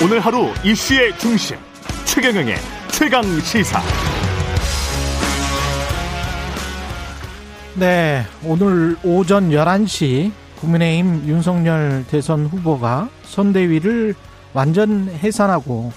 오늘 0.00 0.20
하루 0.20 0.46
이슈의 0.64 1.18
중심 1.18 1.56
최경영의 2.04 2.54
최강 2.92 3.24
시사. 3.40 3.80
네, 7.74 8.22
오늘 8.44 8.96
오전 9.02 9.50
11시 9.50 10.30
국민의힘 10.60 11.26
윤석열 11.26 12.04
대선 12.08 12.46
후보가 12.46 13.08
선대위를 13.24 14.14
완전 14.54 15.08
해산하고 15.08 15.90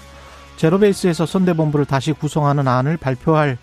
제로베이스에서 0.56 1.24
선대본부를 1.24 1.86
다시 1.86 2.12
구성하는 2.12 2.66
안을 2.66 2.96
발표할 2.96 3.56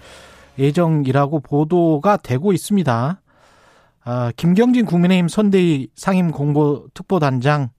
예정이라고 0.57 1.41
보도가 1.41 2.15
되고 2.15 2.53
있습니다. 2.53 3.21
아, 4.05 4.31
김경진 4.37 4.85
국민의힘 4.85 5.27
선대위 5.27 5.89
상임 5.95 6.31
공보 6.31 6.87
특보단장 6.93 7.71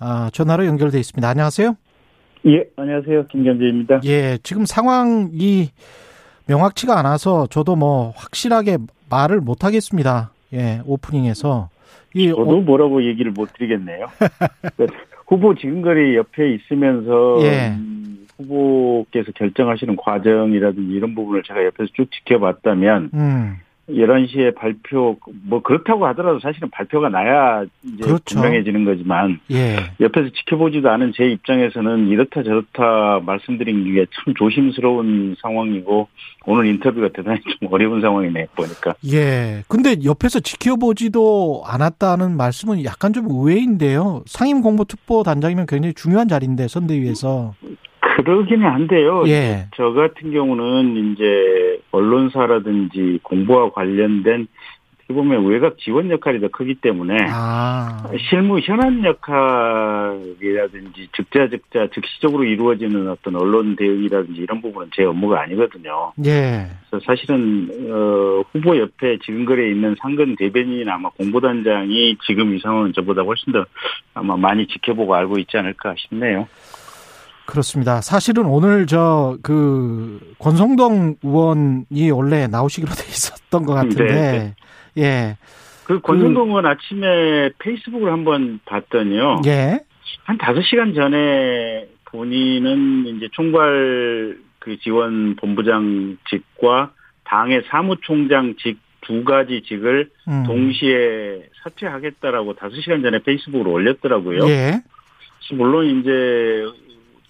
아, 0.00 0.30
전화로 0.32 0.66
연결돼 0.66 0.98
있습니다. 0.98 1.28
안녕하세요. 1.28 1.76
예, 2.46 2.64
안녕하세요. 2.76 3.26
김경재입니다. 3.26 4.00
예, 4.04 4.38
지금 4.42 4.64
상황이 4.64 5.68
명확치가 6.46 6.98
않아서 6.98 7.46
저도 7.46 7.76
뭐 7.76 8.12
확실하게 8.16 8.78
말을 9.08 9.40
못 9.40 9.64
하겠습니다. 9.64 10.32
예, 10.52 10.80
오프닝에서. 10.84 11.68
이 12.14 12.28
저도 12.28 12.58
어... 12.58 12.60
뭐라고 12.60 13.04
얘기를 13.04 13.30
못 13.30 13.52
드리겠네요. 13.52 14.06
그 14.76 14.86
후보 15.28 15.54
지금거리 15.54 16.16
옆에 16.16 16.54
있으면서 16.54 17.38
예. 17.42 17.68
음, 17.70 18.26
후보께서 18.36 19.30
결정하시는 19.32 19.96
과정이라든지 19.96 20.92
이런 20.92 21.14
부분을 21.14 21.42
제가 21.44 21.64
옆에서 21.64 21.90
쭉 21.94 22.10
지켜봤다면 22.10 23.10
음. 23.14 23.56
11시에 23.88 24.54
발표, 24.54 25.16
뭐 25.44 25.60
그렇다고 25.60 26.06
하더라도 26.06 26.38
사실은 26.40 26.70
발표가 26.70 27.08
나야 27.08 27.64
이제 27.82 28.04
그렇죠. 28.04 28.36
분명해지는 28.36 28.84
거지만, 28.84 29.40
예. 29.50 29.76
옆에서 30.00 30.30
지켜보지도 30.30 30.88
않은 30.88 31.12
제 31.16 31.24
입장에서는 31.24 32.08
이렇다 32.08 32.42
저렇다 32.42 33.20
말씀드린 33.26 33.92
게 33.94 34.06
참 34.24 34.34
조심스러운 34.34 35.34
상황이고, 35.42 36.08
오늘 36.46 36.66
인터뷰가 36.66 37.08
대단히 37.08 37.40
좀 37.40 37.72
어려운 37.72 38.00
상황이네, 38.00 38.46
보니까. 38.54 38.94
예. 39.12 39.64
근데 39.68 39.96
옆에서 40.04 40.40
지켜보지도 40.40 41.64
않았다는 41.66 42.36
말씀은 42.36 42.84
약간 42.84 43.12
좀 43.12 43.26
의외인데요. 43.28 44.22
상임공보특보 44.26 45.24
단장이면 45.24 45.66
굉장히 45.66 45.92
중요한 45.94 46.28
자리인데, 46.28 46.68
선대위에서. 46.68 47.54
그러기는 48.16 48.66
한데요. 48.66 49.24
예. 49.26 49.66
저 49.74 49.92
같은 49.92 50.32
경우는 50.32 51.12
이제 51.12 51.80
언론사라든지 51.90 53.20
공부와 53.22 53.70
관련된 53.70 54.46
어떻게 54.94 55.14
보면 55.14 55.46
외곽 55.46 55.78
지원 55.78 56.10
역할이 56.10 56.40
더 56.40 56.48
크기 56.48 56.74
때문에 56.74 57.16
아. 57.30 58.02
실무 58.28 58.60
현안 58.60 59.04
역할이라든지 59.04 60.28
즉자즉자 61.16 61.88
즉시적으로 61.94 62.44
이루어지는 62.44 63.08
어떤 63.08 63.36
언론 63.36 63.76
대응이라든지 63.76 64.40
이런 64.42 64.60
부분은 64.60 64.90
제 64.94 65.04
업무가 65.04 65.42
아니거든요. 65.42 66.12
예. 66.24 66.66
그래서 66.90 67.04
사실은 67.04 67.68
어, 67.90 68.42
후보 68.52 68.76
옆에 68.78 69.18
지금 69.24 69.44
거리에 69.44 69.70
있는 69.70 69.96
상근 70.00 70.36
대변인이나 70.36 70.94
아마 70.94 71.08
공보단장이 71.10 72.16
지금 72.26 72.54
이 72.54 72.60
상황은 72.60 72.92
저보다 72.94 73.22
훨씬 73.22 73.52
더 73.52 73.64
아마 74.14 74.36
많이 74.36 74.66
지켜보고 74.66 75.14
알고 75.14 75.38
있지 75.38 75.56
않을까 75.56 75.94
싶네요. 75.98 76.46
그렇습니다. 77.52 78.00
사실은 78.00 78.46
오늘 78.46 78.86
저 78.86 79.36
그 79.42 80.18
권성동 80.38 81.16
의원이 81.22 82.10
원래 82.10 82.46
나오시기로 82.46 82.90
돼 82.94 83.04
있었던 83.08 83.66
것 83.66 83.74
같은데, 83.74 84.04
네, 84.04 84.54
네. 84.94 85.02
예. 85.02 85.36
그 85.84 86.00
권성동 86.00 86.44
그, 86.44 86.48
의원 86.48 86.64
아침에 86.66 87.50
페이스북을 87.58 88.10
한번 88.10 88.58
봤더니요. 88.64 89.42
예. 89.44 89.80
한 90.24 90.38
다섯 90.38 90.62
시간 90.62 90.94
전에 90.94 91.88
본인은 92.06 93.16
이제 93.16 93.28
총괄 93.32 94.38
그 94.58 94.78
지원 94.78 95.36
본부장직과 95.36 96.92
당의 97.24 97.64
사무총장직 97.68 98.78
두 99.02 99.24
가지 99.24 99.62
직을 99.62 100.08
음. 100.28 100.44
동시에 100.46 101.42
사퇴하겠다라고 101.62 102.54
다섯 102.54 102.76
시간 102.76 103.02
전에 103.02 103.18
페이스북으로 103.18 103.70
올렸더라고요. 103.72 104.48
예. 104.48 104.80
물론 105.52 106.00
이제 106.00 106.64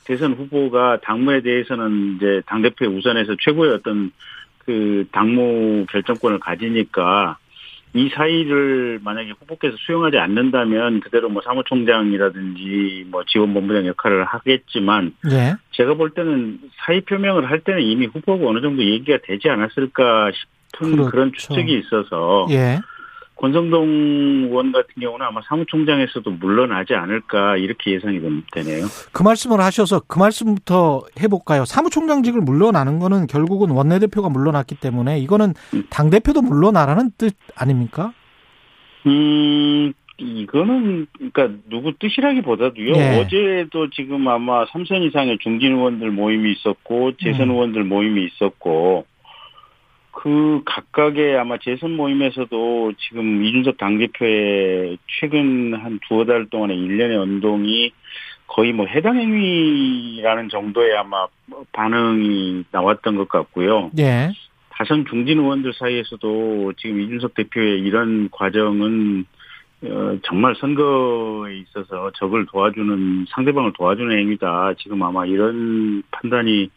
대선 0.04 0.34
후보가 0.34 1.00
당무에 1.02 1.42
대해서는 1.42 2.16
이제 2.16 2.42
당대표의 2.46 2.90
우선에서 2.96 3.36
최고의 3.40 3.72
어떤 3.72 4.12
그 4.58 5.06
당무 5.12 5.86
결정권을 5.90 6.38
가지니까 6.40 7.38
이 7.94 8.08
사이를 8.08 9.00
만약에 9.02 9.32
후보께서 9.38 9.76
수용하지 9.78 10.16
않는다면 10.16 11.00
그대로 11.00 11.28
뭐 11.28 11.42
사무총장이라든지 11.42 13.06
뭐 13.10 13.22
지원본부장 13.24 13.86
역할을 13.86 14.24
하겠지만 14.24 15.14
네. 15.28 15.54
제가 15.72 15.94
볼 15.94 16.10
때는 16.10 16.58
사의 16.78 17.02
표명을 17.02 17.50
할 17.50 17.60
때는 17.60 17.82
이미 17.82 18.06
후보가 18.06 18.46
어느 18.46 18.62
정도 18.62 18.82
얘기가 18.82 19.18
되지 19.24 19.50
않았을까 19.50 20.30
싶은 20.32 20.92
그렇죠. 20.92 21.10
그런 21.10 21.32
추측이 21.34 21.80
있어서 21.80 22.46
예. 22.50 22.78
권성동 23.42 24.44
의원 24.44 24.70
같은 24.70 24.94
경우는 25.00 25.26
아마 25.26 25.40
사무총장에서도 25.42 26.30
물러나지 26.30 26.94
않을까 26.94 27.56
이렇게 27.56 27.90
예상이 27.90 28.20
되네요. 28.52 28.84
그 29.10 29.24
말씀을 29.24 29.60
하셔서 29.60 30.00
그 30.06 30.20
말씀부터 30.20 31.02
해볼까요? 31.20 31.64
사무총장직을 31.64 32.40
물러나는 32.40 33.00
거는 33.00 33.26
결국은 33.26 33.70
원내대표가 33.70 34.28
물러났기 34.28 34.76
때문에 34.76 35.18
이거는 35.18 35.54
음. 35.74 35.82
당대표도 35.90 36.40
물러나라는 36.40 37.10
뜻 37.18 37.34
아닙니까? 37.56 38.12
음, 39.06 39.92
이거는 40.18 41.08
그러니까 41.12 41.50
누구 41.68 41.94
뜻이라기보다도요. 41.98 42.92
네. 42.92 43.20
어제도 43.20 43.90
지금 43.90 44.28
아마 44.28 44.66
3선 44.66 45.02
이상의 45.08 45.38
중진 45.42 45.72
의원들 45.72 46.12
모임이 46.12 46.52
있었고 46.52 47.16
재선 47.16 47.48
음. 47.48 47.54
의원들 47.54 47.82
모임이 47.82 48.24
있었고 48.24 49.04
그 50.22 50.62
각각의 50.64 51.36
아마 51.36 51.58
재선 51.58 51.96
모임에서도 51.96 52.92
지금 52.96 53.42
이준석 53.42 53.76
당대표의 53.76 54.96
최근 55.08 55.74
한 55.74 55.98
두어 56.06 56.24
달 56.24 56.46
동안의 56.48 56.78
일련의 56.78 57.16
운동이 57.16 57.92
거의 58.46 58.72
뭐 58.72 58.86
해당 58.86 59.16
행위라는 59.16 60.48
정도의 60.48 60.96
아마 60.96 61.26
반응이 61.72 62.66
나왔던 62.70 63.16
것 63.16 63.28
같고요. 63.28 63.90
예. 63.98 64.30
다선 64.70 65.06
중진 65.10 65.40
의원들 65.40 65.72
사이에서도 65.72 66.74
지금 66.76 67.00
이준석 67.00 67.34
대표의 67.34 67.80
이런 67.80 68.28
과정은 68.30 69.24
어, 69.86 70.18
정말 70.22 70.54
선거에 70.54 71.56
있어서 71.56 72.12
적을 72.12 72.46
도와주는 72.46 73.26
상대방을 73.30 73.72
도와주는 73.72 74.16
행위다. 74.16 74.74
지금 74.78 75.02
아마 75.02 75.26
이런 75.26 76.04
판단이 76.12 76.70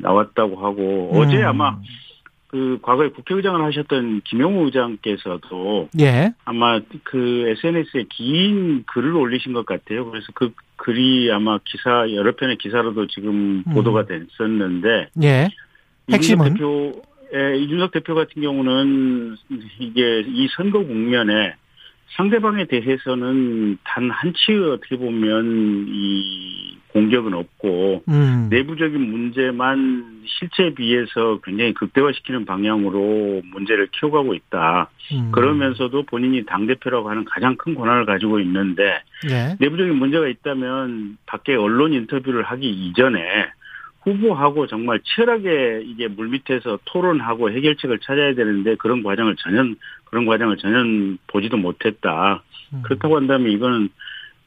나왔다고 0.00 0.56
하고 0.56 1.10
음. 1.12 1.18
어제 1.18 1.42
아마 1.42 1.76
그 2.56 2.78
과거에 2.80 3.10
국회의장을 3.10 3.62
하셨던 3.62 4.22
김용우 4.24 4.64
의장께서도 4.64 5.90
예. 6.00 6.32
아마 6.46 6.80
그 7.02 7.54
SNS에 7.58 8.06
긴 8.08 8.82
글을 8.86 9.14
올리신 9.14 9.52
것 9.52 9.66
같아요. 9.66 10.10
그래서 10.10 10.28
그 10.34 10.52
글이 10.76 11.30
아마 11.32 11.58
기사 11.62 12.10
여러 12.12 12.34
편의 12.34 12.56
기사로도 12.56 13.08
지금 13.08 13.62
음. 13.66 13.74
보도가 13.74 14.06
됐었는데 14.06 15.08
예. 15.22 15.50
핵심은 16.10 16.54
대표 16.54 17.02
예, 17.34 17.58
이준석 17.58 17.92
대표 17.92 18.14
같은 18.14 18.40
경우는 18.40 19.36
이게 19.78 20.20
이 20.26 20.48
선거 20.56 20.78
국면에 20.78 21.56
상대방에 22.14 22.66
대해서는 22.66 23.78
단 23.84 24.10
한치 24.10 24.54
어떻게 24.54 24.96
보면 24.96 25.86
이 25.88 26.76
공격은 26.88 27.34
없고 27.34 28.04
음. 28.08 28.48
내부적인 28.50 28.98
문제만 28.98 30.22
실체에 30.24 30.74
비해서 30.74 31.38
굉장히 31.44 31.74
극대화시키는 31.74 32.46
방향으로 32.46 33.42
문제를 33.52 33.88
키워가고 33.92 34.34
있다. 34.34 34.88
음. 35.12 35.30
그러면서도 35.32 36.04
본인이 36.04 36.44
당 36.46 36.66
대표라고 36.66 37.10
하는 37.10 37.24
가장 37.24 37.56
큰 37.56 37.74
권한을 37.74 38.06
가지고 38.06 38.40
있는데 38.40 39.02
예. 39.30 39.56
내부적인 39.58 39.94
문제가 39.96 40.26
있다면 40.28 41.18
밖에 41.26 41.54
언론 41.54 41.92
인터뷰를 41.92 42.44
하기 42.44 42.68
이전에 42.68 43.20
후보하고 44.06 44.68
정말 44.68 45.00
치열하게 45.00 45.82
이게 45.84 46.06
물밑에서 46.08 46.78
토론하고 46.84 47.50
해결책을 47.50 47.98
찾아야 47.98 48.34
되는데 48.34 48.76
그런 48.76 49.02
과정을 49.02 49.34
전혀 49.36 49.64
그런 50.06 50.26
과정을 50.26 50.56
전혀 50.56 51.16
보지도 51.26 51.56
못했다. 51.56 52.42
음. 52.72 52.82
그렇다고 52.82 53.16
한다면 53.16 53.52
이거는 53.52 53.88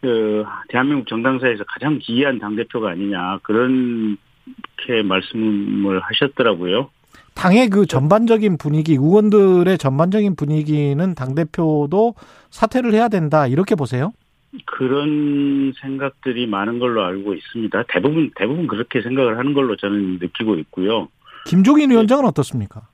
그 0.01 0.43
대한민국 0.69 1.07
정당사에서 1.07 1.63
가장 1.67 1.99
기이한 1.99 2.39
당 2.39 2.55
대표가 2.55 2.91
아니냐 2.91 3.39
그렇게 3.43 5.03
말씀을 5.03 5.99
하셨더라고요. 5.99 6.89
당의 7.35 7.69
그 7.69 7.85
전반적인 7.85 8.57
분위기, 8.57 8.93
의원들의 8.93 9.77
전반적인 9.77 10.35
분위기는 10.35 11.15
당 11.15 11.35
대표도 11.35 12.15
사퇴를 12.49 12.93
해야 12.93 13.07
된다 13.07 13.47
이렇게 13.47 13.75
보세요? 13.75 14.11
그런 14.65 15.73
생각들이 15.79 16.47
많은 16.47 16.79
걸로 16.79 17.03
알고 17.05 17.33
있습니다. 17.35 17.83
대부분 17.89 18.31
대부분 18.35 18.67
그렇게 18.67 19.01
생각을 19.01 19.37
하는 19.37 19.53
걸로 19.53 19.75
저는 19.75 20.19
느끼고 20.19 20.55
있고요. 20.55 21.07
김종인 21.45 21.91
위원장은 21.91 22.25
어떻습니까? 22.25 22.88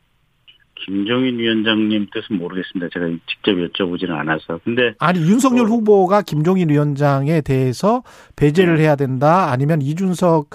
김종인 0.86 1.40
위원장님 1.40 2.08
뜻은 2.14 2.38
모르겠습니다. 2.38 2.90
제가 2.94 3.08
직접 3.28 3.52
여쭤보지는 3.54 4.12
않아서. 4.20 4.60
근데 4.64 4.94
아니 5.00 5.20
윤석열 5.20 5.66
어. 5.66 5.70
후보가 5.70 6.22
김종인 6.22 6.70
위원장에 6.70 7.42
대해서 7.42 8.04
배제를 8.36 8.76
네. 8.78 8.84
해야 8.84 8.96
된다. 8.96 9.50
아니면 9.52 9.82
이준석 9.82 10.50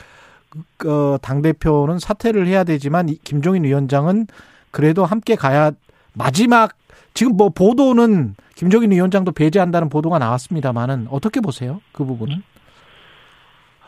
어, 0.86 1.16
당 1.22 1.42
대표는 1.42 1.98
사퇴를 1.98 2.46
해야 2.46 2.64
되지만 2.64 3.08
이- 3.08 3.18
김종인 3.24 3.64
위원장은 3.64 4.26
그래도 4.70 5.04
함께 5.04 5.34
가야 5.36 5.72
마지막 6.12 6.72
지금 7.14 7.36
뭐 7.36 7.48
보도는 7.50 8.34
김종인 8.54 8.92
위원장도 8.92 9.32
배제한다는 9.32 9.88
보도가 9.88 10.18
나왔습니다만은 10.18 11.08
어떻게 11.10 11.40
보세요? 11.40 11.80
그 11.92 12.04
부분은? 12.04 12.42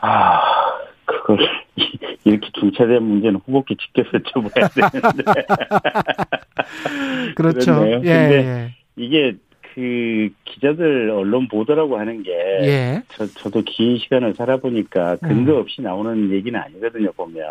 아 0.01 0.39
그걸 1.05 1.37
이렇게 2.25 2.49
중차대한 2.53 3.03
문제는 3.03 3.41
후보께 3.45 3.75
직접 3.75 4.09
여쭤봐야 4.11 4.73
되는데 4.73 5.23
그렇죠. 7.35 7.75
그렇네요. 7.75 8.01
예, 8.03 8.11
근데 8.27 8.75
이게 8.95 9.35
그 9.73 10.29
기자들 10.45 11.09
언론 11.09 11.47
보도라고 11.47 11.97
하는 11.97 12.23
게 12.23 12.31
예. 12.31 12.67
예. 12.67 13.03
저, 13.09 13.25
저도 13.25 13.63
긴 13.65 13.97
시간을 13.97 14.35
살아보니까 14.35 15.17
음. 15.23 15.27
근거 15.27 15.57
없이 15.57 15.81
나오는 15.81 16.29
얘기는 16.29 16.57
아니거든요, 16.59 17.11
보면. 17.13 17.43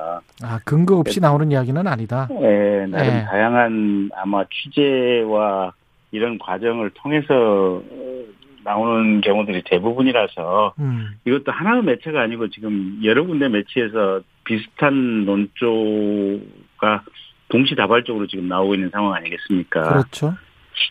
아, 0.43 0.61
근거 0.65 0.99
없이 0.99 1.21
나오는 1.21 1.51
이야기는 1.51 1.87
아니다. 1.87 2.29
예, 2.41 2.87
나름 2.89 3.15
예. 3.15 3.25
다양한 3.25 4.11
아마 4.15 4.45
취재와 4.45 5.73
이런 6.13 6.39
과정을 6.39 6.91
통해서 6.91 7.83
어, 7.85 8.23
나오는 8.65 9.21
경우들이 9.21 9.63
대부분이라서 9.65 10.75
음. 10.79 11.09
이것도 11.27 11.51
하나의 11.51 11.83
매체가 11.83 12.21
아니고 12.21 12.49
지금 12.51 13.01
여러 13.03 13.27
군데 13.27 13.49
매체에서 13.49 14.21
비슷한 14.45 15.25
논조가 15.25 17.05
동시다발적으로 17.49 18.27
지금 18.27 18.49
나오고 18.49 18.75
있는 18.75 18.91
상황 18.91 19.15
아니겠습니까? 19.15 19.83
그렇죠. 19.83 20.35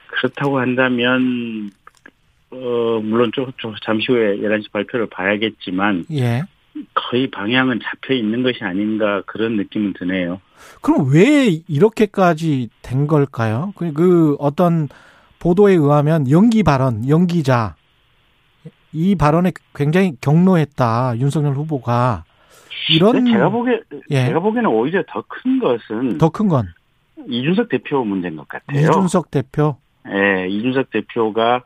그렇다고 0.07 0.59
한다면 0.59 1.71
어 2.51 2.99
물론 3.03 3.31
좀, 3.33 3.51
좀 3.57 3.73
잠시 3.83 4.11
후에 4.11 4.37
11시 4.37 4.71
발표를 4.71 5.07
봐야겠지만 5.07 6.05
예. 6.11 6.43
거의 6.93 7.29
방향은 7.29 7.79
잡혀 7.83 8.13
있는 8.13 8.43
것이 8.43 8.63
아닌가 8.63 9.21
그런 9.25 9.57
느낌은 9.57 9.93
드네요. 9.93 10.39
그럼 10.81 11.09
왜 11.11 11.47
이렇게까지 11.67 12.69
된 12.81 13.07
걸까요? 13.07 13.73
그, 13.75 13.91
그 13.93 14.35
어떤 14.39 14.87
보도에 15.39 15.73
의하면 15.73 16.29
연기 16.29 16.63
발언, 16.63 17.07
연기자 17.09 17.75
이 18.93 19.15
발언에 19.15 19.51
굉장히 19.73 20.13
경로했다 20.21 21.15
윤석열 21.17 21.53
후보가 21.55 22.25
이런 22.89 23.25
제가 23.25 23.49
보기에 23.49 23.79
예. 24.09 24.25
제가 24.27 24.39
보기에는 24.39 24.69
오히려 24.69 25.03
더 25.07 25.23
큰 25.27 25.59
것은 25.59 26.17
더 26.17 26.29
큰 26.29 26.47
건 26.47 26.67
이준석 27.27 27.69
대표 27.69 28.03
문제인 28.03 28.35
것 28.35 28.47
같아요. 28.47 28.79
이준석 28.79 29.29
대표 29.31 29.77
예, 30.07 30.47
이준석 30.49 30.89
대표가 30.89 31.63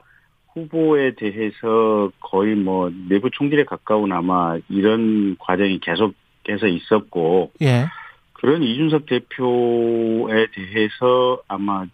후보에 0.53 1.15
대해서 1.15 2.11
거의 2.19 2.55
뭐 2.55 2.91
내부 3.09 3.29
총질에 3.31 3.63
가까운 3.65 4.11
아마 4.13 4.57
이런 4.69 5.35
과정이 5.39 5.79
계속해서 5.79 6.67
있었고 6.67 7.51
예 7.61 7.85
그런 8.33 8.63
이준석 8.63 9.05
대표에 9.05 10.47
대해서 10.53 11.41
아마 11.47 11.85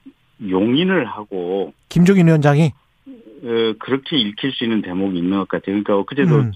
용인을 0.48 1.06
하고 1.06 1.74
김종인 1.90 2.28
위원장이 2.28 2.72
어, 3.44 3.74
그렇게 3.80 4.18
읽힐 4.18 4.52
수 4.52 4.64
있는 4.64 4.82
대목이 4.82 5.18
있는 5.18 5.38
것 5.40 5.48
같아요. 5.48 5.82
그러니까 5.84 5.98
엊그제도 5.98 6.36
음. 6.36 6.52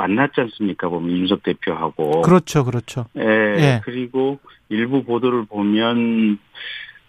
만났지 0.00 0.40
않습니까? 0.40 0.88
보면 0.88 1.10
이준석 1.10 1.42
대표하고. 1.42 2.22
그렇죠 2.22 2.64
그렇죠 2.64 3.06
예, 3.16 3.22
예. 3.22 3.80
그리고 3.84 4.38
일부 4.68 5.04
보도를 5.04 5.44
보면 5.44 6.38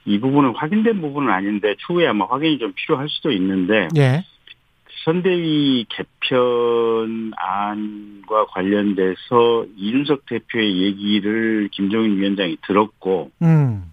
이 0.06 0.20
부분은 0.20 0.56
확인된 0.56 1.00
부분은 1.00 1.32
아닌데 1.32 1.76
추후에 1.86 2.08
아마 2.08 2.26
확인이 2.26 2.58
좀 2.60 2.74
필요할 2.76 3.08
수도 3.10 3.32
있는데 3.32 3.88
예 3.98 4.24
선대위 5.06 5.86
개편안과 5.90 7.36
관련돼서 8.50 9.66
이준석 9.78 10.26
대표의 10.28 10.82
얘기를 10.82 11.70
김종인 11.72 12.18
위원장이 12.18 12.58
들었고 12.66 13.32
음 13.42 13.92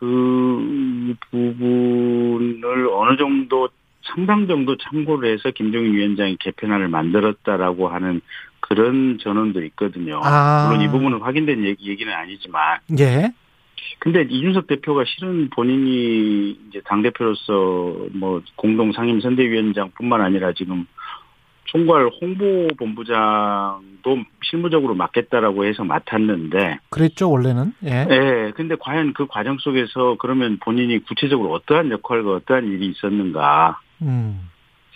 그 0.00 1.14
부분을 1.30 2.88
어느 2.90 3.16
정도 3.18 3.68
상당 4.02 4.46
정도 4.46 4.76
참고를 4.76 5.32
해서 5.32 5.50
김종인 5.50 5.94
위원장이 5.94 6.36
개편안을 6.40 6.88
만들었다라고 6.88 7.88
하는 7.88 8.20
그런 8.60 9.18
전언도 9.18 9.64
있거든요. 9.66 10.20
아. 10.22 10.68
물론 10.68 10.82
이 10.82 10.88
부분은 10.88 11.18
확인된 11.20 11.64
얘기, 11.64 11.90
얘기는 11.90 12.12
아니지만. 12.12 12.78
예. 12.98 13.32
근데 13.98 14.22
이준석 14.22 14.66
대표가 14.66 15.04
실은 15.06 15.50
본인이 15.50 16.58
이제 16.68 16.80
당대표로서 16.84 18.08
뭐 18.12 18.40
공동 18.56 18.92
상임 18.92 19.20
선대위원장뿐만 19.20 20.20
아니라 20.22 20.52
지금 20.52 20.86
총괄 21.64 22.10
홍보본부장도 22.20 24.18
실무적으로 24.42 24.94
맡겠다라고 24.94 25.64
해서 25.66 25.84
맡았는데 25.84 26.78
그랬죠 26.90 27.30
원래는 27.30 27.74
예 27.84 28.06
예, 28.10 28.52
근데 28.56 28.74
과연 28.78 29.12
그 29.12 29.26
과정 29.26 29.58
속에서 29.58 30.16
그러면 30.18 30.58
본인이 30.58 30.98
구체적으로 30.98 31.52
어떠한 31.52 31.90
역할과 31.90 32.32
어떠한 32.36 32.66
일이 32.66 32.86
있었는가. 32.86 33.80
음. 34.02 34.48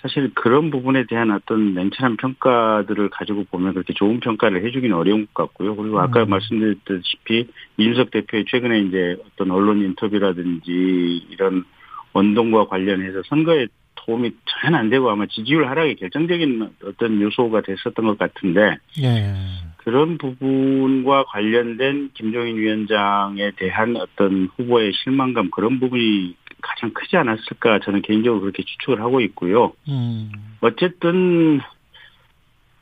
사실 0.04 0.30
그런 0.34 0.70
부분에 0.70 1.06
대한 1.06 1.30
어떤 1.30 1.72
냉철한 1.72 2.18
평가들을 2.18 3.08
가지고 3.08 3.44
보면 3.44 3.72
그렇게 3.72 3.94
좋은 3.94 4.20
평가를 4.20 4.62
해주기는 4.66 4.94
어려운 4.94 5.26
것 5.32 5.44
같고요. 5.44 5.74
그리고 5.76 5.98
아까 5.98 6.24
음. 6.24 6.28
말씀드렸다시피 6.28 7.48
이준석 7.78 8.10
대표의 8.10 8.44
최근에 8.46 8.80
이제 8.80 9.16
어떤 9.26 9.50
언론 9.50 9.80
인터뷰라든지 9.80 11.26
이런 11.30 11.64
원동과 12.12 12.66
관련해서 12.66 13.22
선거에 13.26 13.66
도움이 13.94 14.32
전혀 14.44 14.76
안 14.76 14.90
되고 14.90 15.08
아마 15.10 15.24
지지율 15.26 15.66
하락에 15.68 15.94
결정적인 15.94 16.68
어떤 16.84 17.20
요소가 17.22 17.62
됐었던 17.62 18.04
것 18.04 18.18
같은데 18.18 18.76
예. 19.02 19.32
그런 19.78 20.18
부분과 20.18 21.24
관련된 21.24 22.10
김종인 22.14 22.56
위원장에 22.56 23.52
대한 23.56 23.96
어떤 23.96 24.48
후보의 24.56 24.92
실망감 24.94 25.50
그런 25.50 25.80
부분이 25.80 26.34
가장 26.60 26.92
크지 26.92 27.16
않았을까 27.16 27.80
저는 27.80 28.02
개인적으로 28.02 28.40
그렇게 28.40 28.62
추측을 28.62 29.00
하고 29.00 29.20
있고요. 29.20 29.72
음. 29.88 30.30
어쨌든 30.60 31.60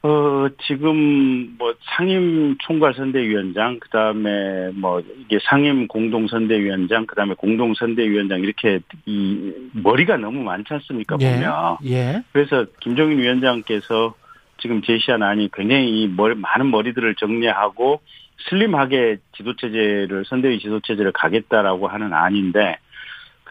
어 0.04 0.48
지금 0.66 1.56
뭐 1.58 1.74
상임 1.96 2.56
총괄 2.58 2.92
선대위원장 2.94 3.78
그다음에 3.78 4.70
뭐 4.74 5.00
이게 5.00 5.38
상임 5.48 5.86
공동 5.86 6.26
선대위원장 6.26 7.06
그다음에 7.06 7.34
공동 7.34 7.72
선대위원장 7.74 8.40
이렇게 8.40 8.80
이 9.06 9.52
머리가 9.72 10.16
너무 10.16 10.42
많지 10.42 10.74
않습니까 10.74 11.16
예. 11.20 11.34
보면 11.34 11.76
예. 11.84 12.22
그래서 12.32 12.66
김종인 12.80 13.18
위원장께서 13.18 14.14
지금 14.60 14.82
제시한 14.82 15.22
안이 15.22 15.50
굉장히 15.52 16.02
이 16.02 16.08
머리, 16.08 16.34
많은 16.34 16.70
머리들을 16.70 17.14
정리하고 17.16 18.00
슬림하게 18.48 19.18
지도체제를 19.36 20.24
선대위 20.26 20.58
지도체제를 20.60 21.12
가겠다라고 21.12 21.88
하는 21.88 22.12
안인데 22.12 22.78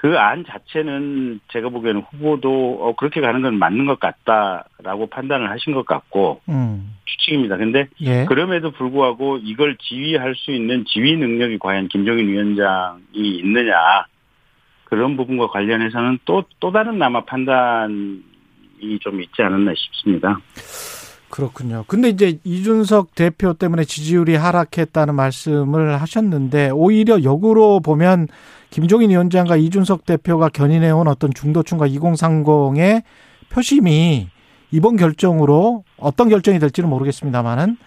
그 0.01 0.17
안 0.17 0.43
자체는 0.46 1.41
제가 1.50 1.70
보기에는 1.70 2.01
후보도 2.01 2.79
어, 2.81 2.96
그렇게 2.96 3.22
가는 3.22 3.43
건 3.43 3.60
맞는 3.60 3.86
것 3.86 4.00
같다라고 4.00 5.05
판단을 5.12 5.51
하신 5.51 5.74
것 5.74 5.86
같고 5.86 6.41
음. 6.50 6.96
추측입니다. 7.05 7.58
근데 7.58 7.88
예. 8.01 8.25
그럼에도 8.25 8.72
불구하고 8.72 9.38
이걸 9.43 9.77
지휘할 9.77 10.34
수 10.36 10.51
있는 10.51 10.86
지휘 10.86 11.15
능력이 11.17 11.60
과연 11.60 11.88
김종인 11.88 12.29
위원장이 12.29 12.98
있느냐 13.13 14.05
그런 14.86 15.15
부분과 15.17 15.48
관련해서는 15.48 16.17
또또 16.25 16.72
다른 16.72 17.00
아마 17.03 17.24
판단이 17.24 18.24
좀 19.01 19.22
있지 19.22 19.43
않았나 19.43 19.72
싶습니다. 19.75 20.39
그렇군요. 21.31 21.85
근데 21.88 22.09
이제 22.09 22.38
이준석 22.43 23.15
대표 23.15 23.53
때문에 23.53 23.85
지지율이 23.85 24.35
하락했다는 24.35 25.15
말씀을 25.15 26.00
하셨는데 26.00 26.69
오히려 26.71 27.23
역으로 27.23 27.79
보면 27.79 28.27
김종인 28.69 29.09
위원장과 29.09 29.55
이준석 29.55 30.05
대표가 30.05 30.50
견인해온 30.50 31.07
어떤 31.07 31.33
중도층과 31.33 31.88
2030의 31.88 33.03
표심이 33.50 34.29
이번 34.71 34.97
결정으로 34.97 35.83
어떤 35.97 36.29
결정이 36.29 36.59
될지는 36.59 36.89
모르겠습니다만은 36.89 37.77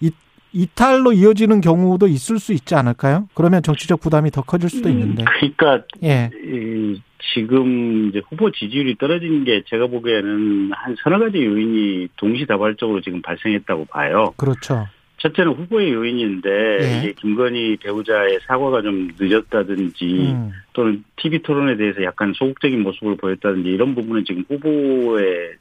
이, 0.00 0.10
이탈로 0.52 1.12
이어지는 1.12 1.60
경우도 1.60 2.08
있을 2.08 2.38
수 2.38 2.52
있지 2.52 2.74
않을까요? 2.74 3.28
그러면 3.34 3.62
정치적 3.62 4.00
부담이 4.00 4.30
더 4.30 4.42
커질 4.42 4.68
수도 4.68 4.88
있는데. 4.88 5.24
그러니까 5.24 5.86
예. 6.02 6.30
이, 6.44 7.00
지금 7.34 8.08
이제 8.08 8.20
후보 8.28 8.50
지지율이 8.50 8.96
떨어진 8.96 9.44
게 9.44 9.62
제가 9.66 9.86
보기에는 9.86 10.70
한 10.72 10.96
서너 11.02 11.18
가지 11.18 11.44
요인이 11.44 12.08
동시다발적으로 12.16 13.00
지금 13.00 13.22
발생했다고 13.22 13.86
봐요. 13.86 14.32
그렇죠. 14.36 14.86
첫째는 15.18 15.52
후보의 15.52 15.92
요인인데 15.92 16.50
예. 16.80 16.98
이게 16.98 17.12
김건희 17.12 17.76
배우자의 17.76 18.40
사과가 18.46 18.80
좀 18.82 19.10
늦었다든지 19.18 20.04
음. 20.32 20.50
또는 20.72 21.04
TV 21.16 21.40
토론에 21.40 21.76
대해서 21.76 22.02
약간 22.02 22.32
소극적인 22.34 22.82
모습을 22.82 23.16
보였다든지 23.16 23.68
이런 23.68 23.94
부분은 23.94 24.24
지금 24.24 24.44
후보의 24.48 25.56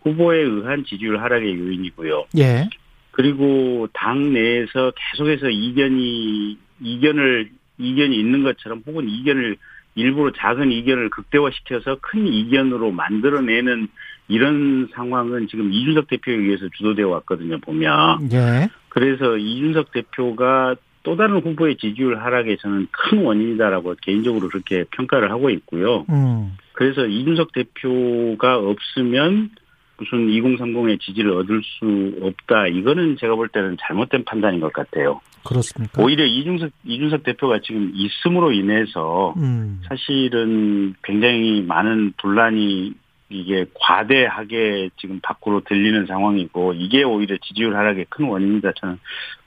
후보에 0.00 0.38
의한 0.38 0.84
지지율 0.84 1.20
하락의 1.20 1.58
요인이고요. 1.58 2.24
예. 2.38 2.68
그리고 3.10 3.88
당 3.92 4.32
내에서 4.32 4.92
계속해서 4.96 5.50
이견이 5.50 6.56
이견을 6.80 7.50
이견이 7.78 8.18
있는 8.18 8.42
것처럼 8.42 8.82
혹은 8.86 9.08
이견을 9.08 9.56
일부러 9.98 10.32
작은 10.36 10.70
이견을 10.70 11.10
극대화시켜서 11.10 11.98
큰 12.00 12.26
이견으로 12.26 12.92
만들어내는 12.92 13.88
이런 14.28 14.88
상황은 14.94 15.48
지금 15.48 15.72
이준석 15.72 16.06
대표에 16.08 16.34
의해서 16.34 16.68
주도되어 16.76 17.08
왔거든요, 17.08 17.58
보면. 17.58 18.30
예. 18.32 18.68
그래서 18.88 19.36
이준석 19.36 19.90
대표가 19.92 20.76
또 21.02 21.16
다른 21.16 21.40
후보의 21.40 21.76
지지율 21.78 22.18
하락에 22.18 22.56
저는 22.56 22.88
큰 22.90 23.24
원인이다라고 23.24 23.94
개인적으로 24.02 24.48
그렇게 24.48 24.84
평가를 24.90 25.30
하고 25.30 25.50
있고요. 25.50 26.04
음. 26.10 26.56
그래서 26.72 27.06
이준석 27.06 27.52
대표가 27.52 28.58
없으면 28.58 29.50
무슨 29.98 30.28
2030의 30.28 31.00
지지를 31.00 31.32
얻을 31.32 31.60
수 31.62 32.14
없다. 32.22 32.68
이거는 32.68 33.16
제가 33.18 33.34
볼 33.34 33.48
때는 33.48 33.76
잘못된 33.80 34.24
판단인 34.24 34.60
것 34.60 34.72
같아요. 34.72 35.20
그렇습니까? 35.44 36.02
오히려 36.02 36.24
이준석 36.24 36.70
이준석 36.84 37.24
대표가 37.24 37.60
지금 37.62 37.92
있음으로 37.94 38.52
인해서 38.52 39.34
음. 39.36 39.80
사실은 39.88 40.94
굉장히 41.02 41.62
많은 41.62 42.12
분란이 42.20 42.92
이게 43.30 43.66
과대하게 43.74 44.90
지금 44.98 45.20
밖으로 45.20 45.62
들리는 45.64 46.06
상황이고 46.06 46.74
이게 46.74 47.02
오히려 47.02 47.36
지지율 47.42 47.76
하락의 47.76 48.06
큰 48.08 48.26
원인이다 48.26 48.72
저는 48.76 48.98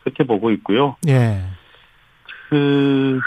그렇게 0.04 0.24
보고 0.24 0.52
있고요. 0.52 0.98
예. 1.08 1.42
그 2.50 3.20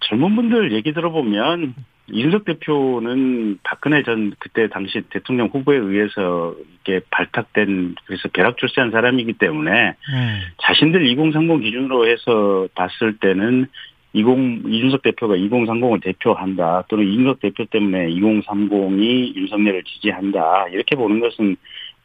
젊은 0.00 0.36
분들 0.36 0.72
얘기 0.72 0.92
들어보면 0.92 1.74
이준석 2.08 2.44
대표는 2.44 3.58
박근혜 3.62 4.02
전 4.02 4.32
그때 4.38 4.68
당시 4.68 5.02
대통령 5.10 5.48
후보에 5.48 5.76
의해서 5.76 6.54
이렇게 6.84 7.04
발탁된 7.10 7.96
그래서 8.04 8.28
벼락 8.32 8.58
출세한 8.58 8.92
사람이기 8.92 9.34
때문에 9.34 9.88
음. 9.88 10.40
자신들 10.62 11.04
2030 11.06 11.62
기준으로 11.62 12.08
해서 12.08 12.68
봤을 12.74 13.16
때는 13.18 13.66
20 14.12 14.66
이준석 14.68 15.02
대표가 15.02 15.34
2030을 15.34 16.02
대표한다 16.02 16.84
또는 16.88 17.06
이준석 17.06 17.40
대표 17.40 17.64
때문에 17.66 18.08
2030이 18.10 19.34
윤석열을 19.34 19.82
지지한다 19.82 20.68
이렇게 20.68 20.96
보는 20.96 21.20
것은 21.20 21.56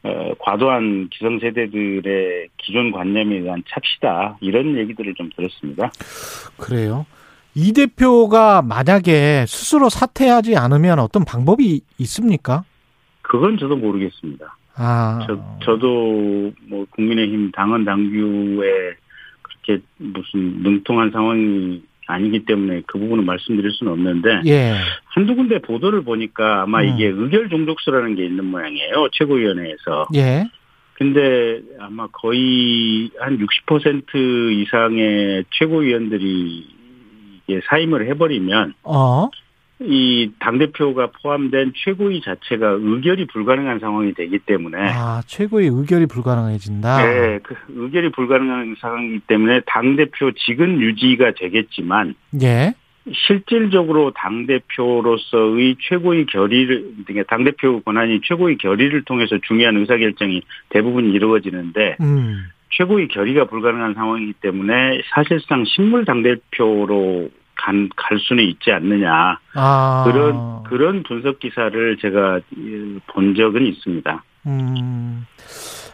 어, 0.04 0.34
과도한 0.40 1.10
기성세대들의 1.10 2.48
기존 2.58 2.90
관념에 2.90 3.40
대한 3.40 3.62
착시다 3.68 4.36
이런 4.40 4.76
얘기들을 4.76 5.14
좀 5.14 5.30
들었습니다. 5.36 5.92
그래요. 6.58 7.06
이 7.54 7.72
대표가 7.72 8.62
만약에 8.62 9.44
스스로 9.46 9.88
사퇴하지 9.88 10.56
않으면 10.56 10.98
어떤 10.98 11.24
방법이 11.24 11.80
있습니까? 11.98 12.64
그건 13.22 13.58
저도 13.58 13.76
모르겠습니다. 13.76 14.56
아, 14.74 15.20
저, 15.26 15.38
저도 15.64 16.52
뭐 16.68 16.86
국민의힘 16.90 17.52
당헌 17.52 17.84
당규에 17.84 18.94
그렇게 19.42 19.82
무슨 19.98 20.62
능통한 20.62 21.10
상황이 21.10 21.82
아니기 22.06 22.44
때문에 22.44 22.82
그 22.86 22.98
부분은 22.98 23.24
말씀드릴 23.24 23.70
수는 23.72 23.92
없는데 23.92 24.42
예, 24.46 24.74
한두 25.04 25.36
군데 25.36 25.60
보도를 25.60 26.02
보니까 26.02 26.62
아마 26.62 26.80
음. 26.82 26.88
이게 26.88 27.06
의결 27.06 27.48
종족수라는 27.48 28.16
게 28.16 28.24
있는 28.24 28.46
모양이에요 28.46 29.08
최고위원회에서. 29.12 30.08
예, 30.16 30.44
근데 30.94 31.60
아마 31.78 32.06
거의 32.08 33.10
한 33.18 33.38
60% 33.38 34.52
이상의 34.52 35.44
최고위원들이 35.50 36.81
이게 37.46 37.60
사임을 37.68 38.06
해버리면 38.08 38.74
어, 38.84 39.28
이 39.80 40.30
당 40.38 40.58
대표가 40.58 41.08
포함된 41.22 41.72
최고위 41.74 42.20
자체가 42.20 42.76
의결이 42.80 43.26
불가능한 43.26 43.80
상황이 43.80 44.12
되기 44.14 44.38
때문에 44.38 44.76
아, 44.78 45.22
최고의 45.26 45.68
의결이 45.72 46.06
불가능해진다. 46.06 47.04
네, 47.04 47.38
그 47.42 47.56
의결이 47.68 48.10
불가능한 48.10 48.76
상황이기 48.80 49.20
때문에 49.26 49.62
당 49.66 49.96
대표 49.96 50.30
직은 50.30 50.80
유지가 50.80 51.32
되겠지만 51.36 52.14
예, 52.42 52.74
실질적으로 53.12 54.12
당 54.14 54.46
대표로서의 54.46 55.76
최고의 55.80 56.26
결의를, 56.26 56.92
그러니까 57.04 57.34
당대표 57.34 57.80
권한이 57.80 58.20
최고의 58.24 58.58
결의를 58.58 59.02
통해서 59.04 59.36
중요한 59.46 59.76
의사결정이 59.78 60.42
대부분 60.68 61.12
이루어지는데 61.12 61.96
음, 62.00 62.44
최고의 62.72 63.08
결의가 63.08 63.46
불가능한 63.46 63.94
상황이기 63.94 64.34
때문에 64.34 65.02
사실상 65.14 65.64
식물 65.64 66.04
당대표로 66.04 67.30
간, 67.54 67.88
갈 67.96 68.18
수는 68.18 68.44
있지 68.44 68.72
않느냐. 68.72 69.38
아, 69.54 70.04
그런, 70.06 70.62
그런 70.64 71.02
분석 71.02 71.38
기사를 71.38 71.96
제가 71.98 72.40
본 73.08 73.34
적은 73.34 73.66
있습니다. 73.66 74.24
음, 74.46 75.26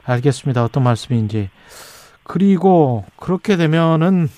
알겠습니다. 0.07 0.65
어떤 0.65 0.85
말씀인지. 0.85 1.51
그리고 2.23 3.05
그렇게 3.17 3.57
되면은 3.57 4.29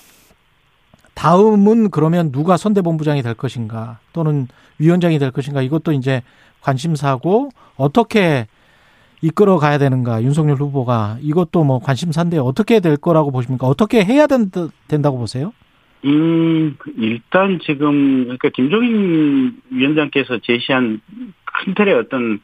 다음은 1.13 1.91
그러면 1.91 2.31
누가 2.31 2.57
선대본부장이 2.57 3.21
될 3.21 3.35
것인가 3.35 3.99
또는 4.13 4.47
위원장이 4.79 5.19
될 5.19 5.31
것인가 5.31 5.61
이것도 5.61 5.91
이제 5.91 6.23
관심사고 6.61 7.49
어떻게 7.77 8.47
이끌어 9.21 9.57
가야 9.57 9.77
되는가 9.77 10.23
윤석열 10.23 10.57
후보가 10.57 11.17
이것도 11.21 11.63
뭐 11.63 11.79
관심사인데 11.79 12.37
어떻게 12.39 12.79
될 12.79 12.97
거라고 12.97 13.31
보십니까? 13.31 13.67
어떻게 13.67 14.03
해야 14.03 14.27
된, 14.27 14.49
된다고 14.87 15.17
보세요? 15.17 15.53
음, 16.05 16.75
일단 16.97 17.59
지금, 17.63 18.23
그러니까 18.23 18.49
김종인 18.49 19.61
위원장께서 19.69 20.39
제시한 20.39 20.99
큰 21.45 21.73
틀의 21.75 21.93
어떤, 21.93 22.39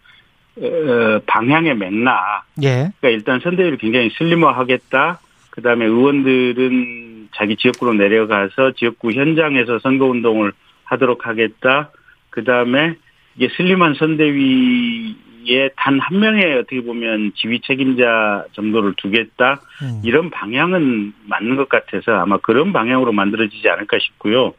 어, 0.61 1.19
방향의 1.25 1.75
맥락. 1.75 2.45
예. 2.61 2.91
그러니까 2.99 3.09
일단 3.09 3.39
선대위를 3.39 3.77
굉장히 3.79 4.11
슬림화 4.11 4.51
하겠다. 4.51 5.19
그 5.49 5.63
다음에 5.63 5.85
의원들은 5.85 7.29
자기 7.35 7.55
지역구로 7.55 7.93
내려가서 7.95 8.73
지역구 8.75 9.11
현장에서 9.11 9.79
선거운동을 9.79 10.51
하도록 10.83 11.25
하겠다. 11.25 11.89
그 12.29 12.43
다음에 12.43 12.95
이게 13.35 13.49
슬림한 13.55 13.95
선대위 13.95 15.15
에단한 15.45 16.19
명의 16.19 16.57
어떻게 16.57 16.81
보면 16.81 17.33
지휘 17.35 17.59
책임자 17.61 18.45
정도를 18.53 18.93
두겠다. 18.97 19.61
음. 19.81 20.01
이런 20.03 20.29
방향은 20.29 21.13
맞는 21.25 21.55
것 21.55 21.69
같아서 21.69 22.13
아마 22.13 22.37
그런 22.37 22.73
방향으로 22.73 23.11
만들어지지 23.11 23.67
않을까 23.69 23.97
싶고요. 23.99 24.53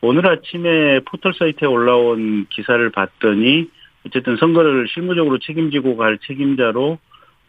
오늘 0.00 0.26
아침에 0.26 1.00
포털 1.00 1.34
사이트에 1.34 1.68
올라온 1.68 2.46
기사를 2.50 2.90
봤더니 2.90 3.68
어쨌든 4.06 4.36
선거를 4.36 4.86
실무적으로 4.88 5.38
책임지고 5.38 5.96
갈 5.96 6.18
책임자로 6.26 6.98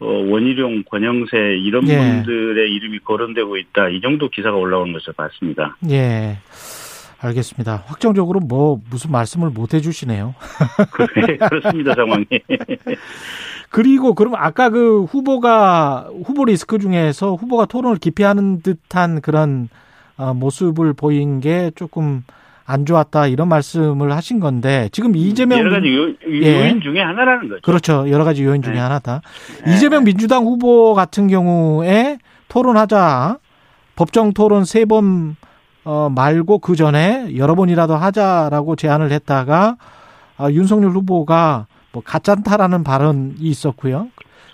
어, 0.00 0.04
원희룡, 0.04 0.82
권영세 0.90 1.58
이런 1.58 1.88
예. 1.88 1.96
분들의 1.96 2.72
이름이 2.74 2.98
거론되고 3.00 3.56
있다. 3.56 3.88
이 3.88 4.00
정도 4.00 4.28
기사가 4.28 4.56
올라온 4.56 4.92
것을 4.92 5.12
봤습니다. 5.12 5.76
예. 5.90 6.38
알겠습니다. 7.22 7.84
확정적으로 7.86 8.40
뭐 8.40 8.80
무슨 8.90 9.12
말씀을 9.12 9.50
못 9.50 9.74
해주시네요. 9.74 10.34
그래, 10.92 11.36
그렇습니다, 11.48 11.94
상황이. 11.94 12.26
그리고 13.70 14.14
그럼 14.14 14.34
아까 14.34 14.68
그 14.68 15.04
후보가 15.04 16.10
후보 16.24 16.44
리스크 16.44 16.78
중에서 16.78 17.34
후보가 17.34 17.66
토론을 17.66 17.96
기피하는 17.96 18.60
듯한 18.60 19.22
그런 19.22 19.68
어, 20.18 20.34
모습을 20.34 20.92
보인 20.92 21.40
게 21.40 21.70
조금 21.74 22.22
안 22.64 22.86
좋았다 22.86 23.26
이런 23.28 23.48
말씀을 23.48 24.12
하신 24.12 24.40
건데 24.40 24.88
지금 24.92 25.16
이재명 25.16 25.58
여러 25.58 25.70
가지 25.70 25.88
요, 25.94 26.08
예. 26.28 26.64
요인 26.64 26.80
중에 26.80 27.00
하나라는 27.00 27.48
거죠. 27.48 27.60
그렇죠 27.62 28.08
여러 28.08 28.24
가지 28.24 28.44
요인 28.44 28.62
중에 28.62 28.74
네. 28.74 28.78
하나다. 28.78 29.22
네. 29.64 29.74
이재명 29.74 30.04
민주당 30.04 30.44
후보 30.44 30.94
같은 30.94 31.28
경우에 31.28 32.18
토론하자 32.48 33.38
법정 33.96 34.32
토론 34.32 34.64
세번 34.64 35.36
어, 35.84 36.08
말고 36.10 36.58
그 36.58 36.76
전에 36.76 37.36
여러 37.36 37.54
번이라도 37.54 37.96
하자라고 37.96 38.76
제안을 38.76 39.10
했다가 39.12 39.76
어, 40.38 40.48
윤석열 40.50 40.90
후보가 40.90 41.66
뭐 41.92 42.02
가짠타라는 42.04 42.84
발언이 42.84 43.34
있었고요. 43.40 44.08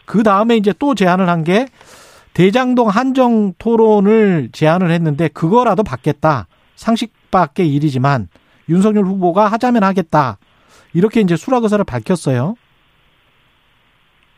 그 0.06 0.22
다음에 0.22 0.56
이제 0.56 0.72
또 0.78 0.94
제안을 0.94 1.28
한 1.28 1.44
게 1.44 1.68
대장동 2.34 2.88
한정 2.88 3.52
토론을 3.58 4.50
제안을 4.52 4.90
했는데 4.92 5.26
그거라도 5.28 5.82
받겠다. 5.82 6.46
상식 6.76 7.12
밖의 7.32 7.74
일이지만 7.74 8.28
윤석열 8.68 9.04
후보가 9.06 9.48
하자면 9.48 9.82
하겠다. 9.82 10.38
이렇게 10.92 11.20
이제 11.20 11.36
수락 11.36 11.64
의사를 11.64 11.84
밝혔어요. 11.84 12.54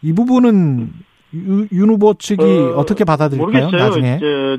이 0.03 0.15
부분은 0.15 0.93
유- 1.35 1.69
윤 1.73 1.89
후보 1.91 2.15
측이 2.15 2.43
어, 2.43 2.85
떻게 2.87 3.05
받아들일까요? 3.05 3.47
모르겠어요. 3.65 3.89
나중에. 3.89 4.19
저, 4.21 4.59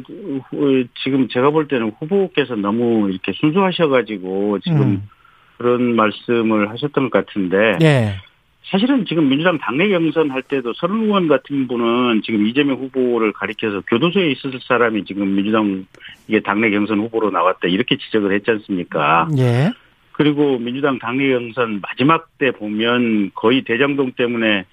후- 0.49 0.83
지금 1.03 1.27
제가 1.29 1.49
볼 1.49 1.67
때는 1.67 1.91
후보께서 1.99 2.55
너무 2.55 3.09
이렇게 3.09 3.31
순수하셔가지고 3.33 4.59
지금 4.59 4.81
음. 4.81 5.09
그런 5.57 5.95
말씀을 5.95 6.69
하셨던 6.71 7.09
것 7.09 7.25
같은데 7.25 7.77
예. 7.81 8.15
사실은 8.63 9.05
지금 9.05 9.27
민주당 9.27 9.57
당내 9.57 9.89
경선 9.89 10.31
할 10.31 10.41
때도 10.43 10.73
서른 10.73 11.03
의원 11.03 11.27
같은 11.27 11.67
분은 11.67 12.21
지금 12.23 12.47
이재명 12.47 12.77
후보를 12.77 13.33
가리켜서 13.33 13.81
교도소에 13.81 14.31
있었을 14.31 14.59
사람이 14.65 15.03
지금 15.05 15.35
민주당 15.35 15.85
이게 16.27 16.39
당내 16.39 16.69
경선 16.71 16.99
후보로 16.99 17.31
나왔다 17.31 17.67
이렇게 17.67 17.97
지적을 17.97 18.31
했지 18.33 18.49
않습니까? 18.51 19.27
예. 19.37 19.71
그리고 20.13 20.57
민주당 20.57 20.99
당내 20.99 21.29
경선 21.29 21.81
마지막 21.81 22.29
때 22.37 22.51
보면 22.51 23.31
거의 23.35 23.63
대장동 23.63 24.13
때문에 24.15 24.61
그 24.61 24.65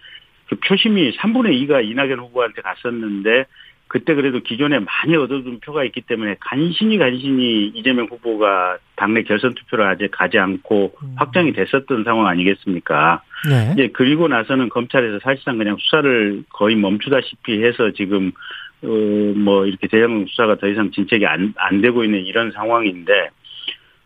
표심이 0.56 1.12
3분의 1.12 1.66
2가 1.66 1.84
이낙연 1.84 2.18
후보한테 2.18 2.62
갔었는데 2.62 3.44
그때 3.88 4.14
그래도 4.14 4.40
기존에 4.40 4.78
많이 4.78 5.16
얻어둔 5.16 5.60
표가 5.60 5.82
있기 5.84 6.02
때문에 6.02 6.36
간신히 6.40 6.98
간신히 6.98 7.68
이재명 7.68 8.06
후보가 8.06 8.76
당내 8.96 9.22
결선 9.22 9.54
투표를 9.54 9.86
아직 9.86 10.10
가지 10.10 10.38
않고 10.38 10.94
음. 11.02 11.14
확정이 11.16 11.52
됐었던 11.54 12.04
상황 12.04 12.26
아니겠습니까? 12.26 13.22
네. 13.48 13.70
이제 13.72 13.88
그리고 13.94 14.28
나서는 14.28 14.68
검찰에서 14.68 15.20
사실상 15.20 15.56
그냥 15.56 15.76
수사를 15.78 16.44
거의 16.50 16.76
멈추다시피 16.76 17.64
해서 17.64 17.90
지금 17.92 18.32
어뭐 18.84 19.66
이렇게 19.66 19.88
대형 19.88 20.26
수사가 20.26 20.56
더 20.56 20.68
이상 20.68 20.90
진척이 20.92 21.26
안 21.26 21.54
안 21.56 21.80
되고 21.80 22.04
있는 22.04 22.24
이런 22.24 22.52
상황인데 22.52 23.30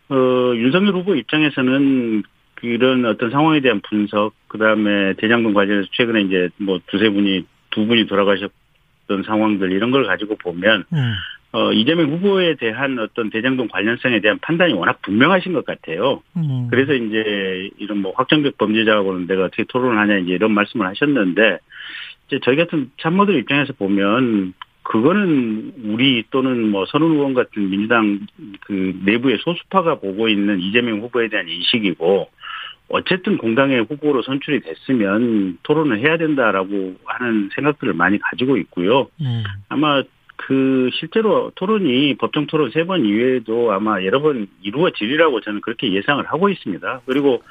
어 0.09 0.53
윤석열 0.55 0.93
후보 0.95 1.15
입장에서는 1.15 2.23
그런 2.63 3.05
어떤 3.05 3.29
상황에 3.29 3.59
대한 3.59 3.81
분석 3.81 4.33
그 4.47 4.57
다음에 4.57 5.13
대장동 5.17 5.53
관련해서 5.53 5.89
최근에 5.91 6.21
이제 6.21 6.49
뭐 6.57 6.79
두세 6.87 7.09
분이 7.09 7.45
두 7.71 7.85
분이 7.85 8.07
돌아가셨던 8.07 9.23
상황들 9.25 9.73
이런 9.73 9.91
걸 9.91 10.05
가지고 10.05 10.37
보면 10.37 10.85
음. 10.93 11.13
어 11.51 11.73
이재명 11.73 12.09
후보에 12.09 12.55
대한 12.55 12.97
어떤 12.99 13.29
대장동 13.29 13.67
관련성에 13.67 14.21
대한 14.21 14.39
판단이 14.39 14.73
워낙 14.73 15.01
분명하신 15.01 15.51
것 15.51 15.65
같아요. 15.65 16.23
음. 16.37 16.69
그래서 16.71 16.93
이제 16.93 17.69
이런 17.79 17.97
뭐 17.97 18.13
확정적 18.15 18.57
범죄자하고는 18.57 19.27
내가 19.27 19.43
어떻게 19.43 19.65
토론을 19.65 19.99
하냐 19.99 20.19
이제 20.19 20.31
이런 20.31 20.53
말씀을 20.53 20.87
하셨는데 20.87 21.57
이제 22.27 22.39
저희 22.43 22.55
같은 22.55 22.91
참모들 23.01 23.35
입장에서 23.39 23.73
보면 23.73 24.53
그거는 24.83 25.73
우리 25.83 26.23
또는 26.29 26.69
뭐 26.69 26.85
선훈 26.85 27.13
의원 27.13 27.33
같은 27.33 27.69
민주당 27.69 28.19
그 28.61 28.93
내부의 29.05 29.37
소수파가 29.39 29.95
보고 29.95 30.27
있는 30.27 30.59
이재명 30.59 30.99
후보에 31.01 31.29
대한 31.29 31.47
인식이고 31.47 32.29
어쨌든 32.89 33.37
공당의 33.37 33.85
후보로 33.85 34.21
선출이 34.23 34.59
됐으면 34.59 35.57
토론을 35.63 35.99
해야 35.99 36.17
된다라고 36.17 36.95
하는 37.05 37.49
생각들을 37.55 37.93
많이 37.93 38.19
가지고 38.19 38.57
있고요. 38.57 39.07
음. 39.21 39.43
아마 39.69 40.03
그 40.35 40.89
실제로 40.93 41.51
토론이 41.55 42.15
법정 42.17 42.45
토론 42.47 42.71
세 42.71 42.83
번 42.83 43.05
이외에도 43.05 43.71
아마 43.71 44.03
여러 44.03 44.21
번 44.21 44.47
이루어지리라고 44.61 45.39
저는 45.41 45.61
그렇게 45.61 45.93
예상을 45.93 46.23
하고 46.25 46.49
있습니다. 46.49 47.01
그리고 47.05 47.41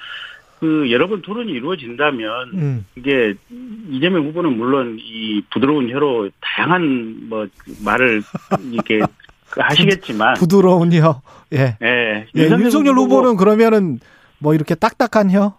그 0.63 0.93
여러 0.93 1.09
번 1.09 1.23
토론이 1.23 1.51
이루어진다면 1.51 2.51
음. 2.55 2.87
이게 2.95 3.35
이재명 3.91 4.27
후보는 4.27 4.57
물론 4.57 4.97
이 5.01 5.43
부드러운 5.51 5.91
혀로 5.91 6.31
다양한 6.41 7.29
뭐 7.29 7.49
말을 7.85 8.23
이렇게 8.71 9.01
하시겠지만 9.59 10.35
부드러운 10.35 10.93
혀. 10.93 11.21
예. 11.53 11.77
예, 11.83 12.27
예, 12.37 12.43
윤석열 12.43 12.95
후보는 12.95 13.37
그러면은 13.39 13.99
뭐 14.39 14.55
이렇게 14.55 14.77
딱딱한 14.77 15.33
혀? 15.33 15.55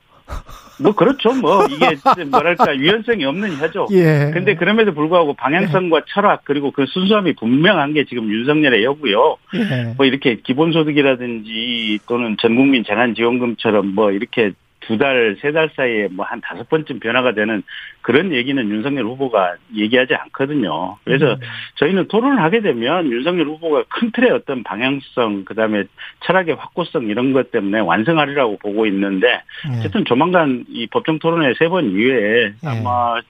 뭐 0.82 0.96
그렇죠 0.96 1.34
뭐 1.34 1.66
이게 1.66 2.24
뭐랄까 2.24 2.74
유연성이 2.74 3.26
없는 3.26 3.58
혀죠. 3.58 3.88
예. 3.92 4.32
근데 4.34 4.56
그럼에도 4.56 4.94
불구하고 4.94 5.34
방향성과 5.34 6.04
철학 6.08 6.46
그리고 6.46 6.72
그 6.72 6.86
순수함이 6.88 7.36
분명한 7.36 7.92
게 7.92 8.06
지금 8.06 8.32
윤석열의 8.32 8.86
혀고요. 8.86 9.36
예. 9.56 9.94
뭐 9.98 10.06
이렇게 10.06 10.38
기본소득이라든지 10.38 12.00
또는 12.08 12.38
전국민 12.40 12.86
재난지원금처럼 12.86 13.94
뭐 13.94 14.12
이렇게 14.12 14.54
두 14.88 14.98
달, 14.98 15.38
세 15.42 15.52
달 15.52 15.70
사이에 15.76 16.08
뭐 16.12 16.26
한 16.26 16.42
다섯 16.42 16.68
번쯤 16.70 17.00
변화가 17.00 17.34
되는 17.34 17.64
그런 18.02 18.34
얘기는 18.34 18.70
윤석열 18.70 19.06
후보가 19.06 19.56
얘기하지 19.76 20.16
않거든요. 20.16 20.98
그래서 21.04 21.34
음. 21.34 21.40
저희는 21.76 22.08
토론을 22.08 22.42
하게 22.42 22.62
되면 22.62 23.12
윤석열 23.12 23.48
후보가 23.48 23.84
큰 23.90 24.12
틀의 24.12 24.32
어떤 24.32 24.64
방향성, 24.64 25.46
그 25.46 25.54
다음에 25.56 25.84
철학의 26.26 26.56
확고성 26.56 27.04
이런 27.08 27.34
것 27.34 27.52
때문에 27.52 27.80
완성하리라고 27.80 28.58
보고 28.58 28.86
있는데 28.88 29.42
예. 29.74 29.80
어쨌든 29.80 30.06
조만간 30.06 30.66
이 30.70 30.88
법정 30.88 31.20
토론회 31.20 31.54
세 31.60 31.68
번 31.68 31.90
이후에 31.92 32.54
예. 32.64 32.68
아마 32.68 33.22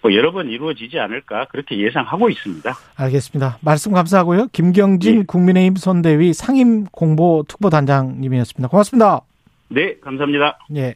뭐 0.00 0.14
여러 0.14 0.30
번 0.30 0.48
이루어지지 0.48 0.98
않을까 1.00 1.46
그렇게 1.46 1.76
예상하고 1.78 2.30
있습니다. 2.30 2.72
알겠습니다. 2.96 3.58
말씀 3.60 3.92
감사하고요. 3.92 4.46
김경진 4.52 5.20
예. 5.20 5.24
국민의힘 5.26 5.74
선대위 5.76 6.32
상임 6.34 6.84
공보 6.84 7.44
특보단장님이었습니다. 7.48 8.68
고맙습니다. 8.68 9.22
네, 9.70 9.98
감사합니다. 10.00 10.58
예. 10.76 10.94